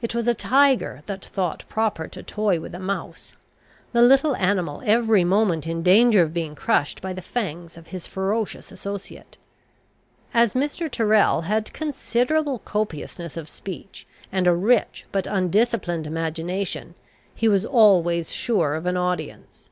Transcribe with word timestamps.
It 0.00 0.14
was 0.14 0.28
a 0.28 0.34
tiger 0.36 1.02
that 1.06 1.24
thought 1.24 1.64
proper 1.68 2.06
to 2.06 2.22
toy 2.22 2.60
with 2.60 2.76
a 2.76 2.78
mouse, 2.78 3.34
the 3.90 4.02
little 4.02 4.36
animal 4.36 4.82
every 4.86 5.24
moment 5.24 5.66
in 5.66 5.82
danger 5.82 6.22
of 6.22 6.32
being 6.32 6.54
crushed 6.54 7.02
by 7.02 7.12
the 7.12 7.20
fangs 7.22 7.76
of 7.76 7.88
his 7.88 8.06
ferocious 8.06 8.70
associate. 8.70 9.36
As 10.32 10.54
Mr. 10.54 10.88
Tyrrel 10.88 11.40
had 11.40 11.72
considerable 11.72 12.60
copiousness 12.60 13.36
of 13.36 13.48
speech, 13.48 14.06
and 14.30 14.46
a 14.46 14.54
rich, 14.54 15.06
but 15.10 15.26
undisciplined 15.26 16.06
imagination, 16.06 16.94
he 17.34 17.48
was 17.48 17.66
always 17.66 18.30
sure 18.32 18.76
of 18.76 18.86
an 18.86 18.96
audience. 18.96 19.70